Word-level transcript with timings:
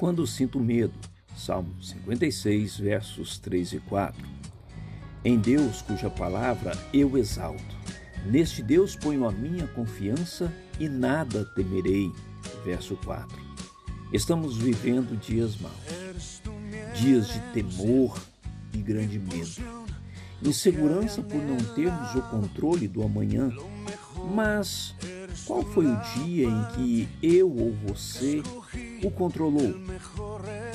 quando 0.00 0.26
sinto 0.26 0.58
medo. 0.58 0.94
Salmo 1.36 1.74
56, 1.80 2.78
versos 2.78 3.38
3 3.38 3.74
e 3.74 3.80
4. 3.80 4.26
Em 5.22 5.38
Deus, 5.38 5.82
cuja 5.82 6.08
palavra 6.08 6.72
eu 6.92 7.18
exalto. 7.18 7.78
Neste 8.24 8.62
Deus 8.62 8.96
ponho 8.96 9.28
a 9.28 9.30
minha 9.30 9.66
confiança 9.68 10.50
e 10.78 10.88
nada 10.88 11.44
temerei. 11.44 12.10
Verso 12.64 12.96
4. 13.04 13.38
Estamos 14.10 14.56
vivendo 14.56 15.18
dias 15.20 15.56
maus, 15.58 16.42
dias 16.98 17.28
de 17.28 17.38
temor 17.52 18.18
e 18.72 18.78
grande 18.78 19.18
medo. 19.18 19.86
Insegurança 20.42 21.22
por 21.22 21.42
não 21.42 21.58
termos 21.74 22.14
o 22.14 22.22
controle 22.22 22.88
do 22.88 23.02
amanhã. 23.02 23.52
Mas 24.34 24.94
qual 25.46 25.62
foi 25.62 25.86
o 25.86 26.00
dia 26.14 26.46
em 26.46 26.64
que 26.74 27.08
eu 27.22 27.50
ou 27.50 27.72
você 27.86 28.42
o 29.02 29.10
controlou? 29.10 29.74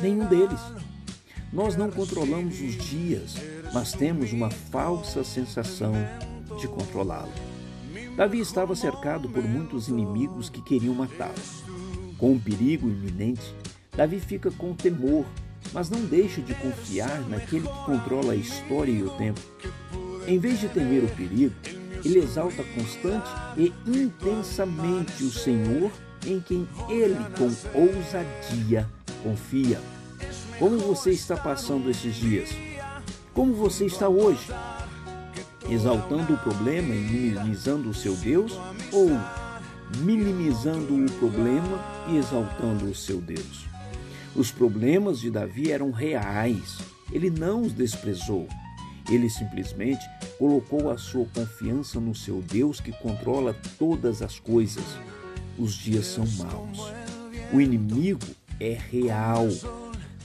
Nenhum 0.00 0.26
deles. 0.26 0.60
Nós 1.52 1.76
não 1.76 1.90
controlamos 1.90 2.60
os 2.60 2.76
dias, 2.76 3.34
mas 3.74 3.92
temos 3.92 4.32
uma 4.32 4.50
falsa 4.50 5.24
sensação 5.24 5.92
de 6.60 6.68
controlá-lo. 6.68 7.32
Davi 8.16 8.38
estava 8.40 8.76
cercado 8.76 9.28
por 9.28 9.42
muitos 9.42 9.88
inimigos 9.88 10.48
que 10.48 10.62
queriam 10.62 10.94
matá-lo. 10.94 11.34
Com 12.18 12.32
um 12.32 12.38
perigo 12.38 12.88
iminente, 12.88 13.54
Davi 13.96 14.20
fica 14.20 14.50
com 14.50 14.74
temor, 14.74 15.24
mas 15.72 15.90
não 15.90 16.04
deixa 16.04 16.40
de 16.40 16.54
confiar 16.54 17.20
naquele 17.28 17.66
que 17.66 17.84
controla 17.84 18.32
a 18.32 18.36
história 18.36 18.92
e 18.92 19.02
o 19.02 19.10
tempo. 19.10 19.40
Em 20.26 20.38
vez 20.38 20.60
de 20.60 20.68
temer 20.68 21.02
o 21.02 21.08
perigo, 21.08 21.54
ele 22.04 22.20
exalta 22.20 22.62
constante 22.74 23.30
e 23.56 23.72
intensamente 23.86 25.24
o 25.24 25.30
Senhor 25.30 25.90
em 26.26 26.40
quem 26.40 26.68
ele 26.88 27.16
com 27.36 27.50
ousadia 27.78 28.88
confia. 29.22 29.80
Como 30.58 30.78
você 30.78 31.10
está 31.10 31.36
passando 31.36 31.90
esses 31.90 32.14
dias? 32.14 32.50
Como 33.32 33.54
você 33.54 33.86
está 33.86 34.08
hoje? 34.08 34.52
Exaltando 35.68 36.34
o 36.34 36.38
problema 36.38 36.94
e 36.94 36.98
minimizando 36.98 37.88
o 37.90 37.94
seu 37.94 38.14
Deus 38.16 38.58
ou 38.92 39.10
minimizando 39.98 40.94
o 40.94 41.10
problema 41.12 41.78
e 42.08 42.16
exaltando 42.16 42.86
o 42.86 42.94
seu 42.94 43.20
Deus? 43.20 43.66
Os 44.34 44.50
problemas 44.50 45.18
de 45.20 45.30
Davi 45.30 45.72
eram 45.72 45.90
reais. 45.90 46.78
Ele 47.12 47.30
não 47.30 47.62
os 47.62 47.72
desprezou. 47.72 48.46
Ele 49.10 49.28
simplesmente 49.28 50.08
colocou 50.38 50.90
a 50.90 50.96
sua 50.96 51.26
confiança 51.34 51.98
no 51.98 52.14
seu 52.14 52.40
Deus 52.40 52.80
que 52.80 52.92
controla 52.92 53.56
todas 53.78 54.22
as 54.22 54.38
coisas. 54.38 54.84
Os 55.58 55.74
dias 55.74 56.06
são 56.06 56.24
maus. 56.38 56.92
O 57.52 57.60
inimigo 57.60 58.24
é 58.60 58.78
real. 58.90 59.48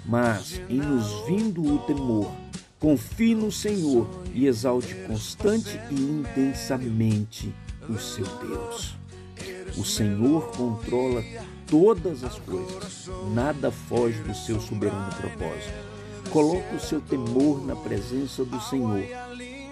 Mas 0.06 0.62
em 0.70 0.78
nos 0.78 1.26
vindo 1.26 1.64
o 1.64 1.80
temor, 1.80 2.32
confie 2.80 3.34
no 3.34 3.52
Senhor 3.52 4.08
e 4.32 4.46
exalte 4.46 4.94
constante 5.08 5.80
e 5.90 5.96
intensamente 5.96 7.52
o 7.90 7.98
seu 7.98 8.26
Deus. 8.38 8.96
O 9.76 9.84
Senhor 9.84 10.52
controla 10.52 11.24
todas 11.66 12.24
as 12.24 12.38
coisas, 12.38 13.10
nada 13.34 13.72
foge 13.72 14.22
do 14.22 14.36
seu 14.36 14.62
soberano 14.62 15.10
propósito. 15.16 15.95
Coloque 16.36 16.76
o 16.76 16.80
seu 16.82 17.00
temor 17.00 17.66
na 17.66 17.78
presença 17.78 18.44
do 18.44 18.60
Senhor. 18.60 19.02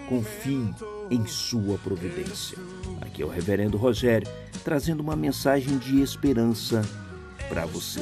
Confie 0.08 0.74
em 1.10 1.26
sua 1.26 1.76
providência. 1.76 2.56
Aqui 3.02 3.20
é 3.20 3.26
o 3.26 3.28
Reverendo 3.28 3.76
Rogério 3.76 4.26
trazendo 4.64 5.00
uma 5.00 5.14
mensagem 5.14 5.76
de 5.76 6.00
esperança 6.00 6.80
para 7.50 7.66
você. 7.66 8.00